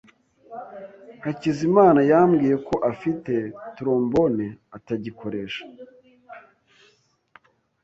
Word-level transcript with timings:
Hakizimana 1.23 1.99
yambwiye 2.11 2.55
ko 2.67 2.75
afite 2.91 3.33
trombone 3.75 4.45
atagikoresha. 4.77 5.63